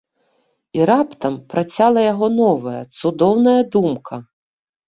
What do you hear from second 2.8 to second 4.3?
цудоўная думка.